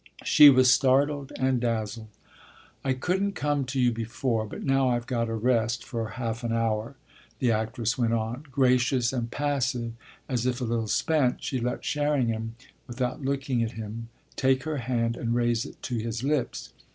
She 0.23 0.49
was 0.49 0.71
startled 0.71 1.31
and 1.37 1.61
dazzled. 1.61 2.07
"I 2.83 2.93
couldn't 2.93 3.33
come 3.33 3.65
to 3.65 3.79
you 3.79 3.91
before, 3.91 4.47
but 4.47 4.63
now 4.63 4.89
I've 4.89 5.05
got 5.05 5.29
a 5.29 5.35
rest 5.35 5.83
for 5.83 6.09
half 6.17 6.43
an 6.43 6.51
hour," 6.51 6.95
the 7.37 7.51
actress 7.51 7.99
went 7.99 8.11
on. 8.13 8.45
Gracious 8.51 9.13
and 9.13 9.29
passive, 9.29 9.93
as 10.27 10.47
if 10.47 10.59
a 10.59 10.63
little 10.63 10.87
spent, 10.87 11.43
she 11.43 11.59
let 11.59 11.85
Sherringham, 11.85 12.55
without 12.87 13.21
looking 13.21 13.61
at 13.61 13.73
him, 13.73 14.09
take 14.35 14.63
her 14.63 14.77
hand 14.77 15.17
and 15.17 15.35
raise 15.35 15.65
it 15.67 15.79
to 15.83 15.97
his 15.99 16.23
lips. 16.23 16.73